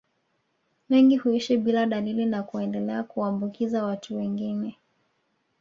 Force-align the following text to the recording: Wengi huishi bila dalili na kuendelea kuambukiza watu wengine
Wengi 0.89 1.17
huishi 1.17 1.57
bila 1.57 1.85
dalili 1.85 2.25
na 2.25 2.43
kuendelea 2.43 3.03
kuambukiza 3.03 3.83
watu 3.85 4.17
wengine 4.17 4.77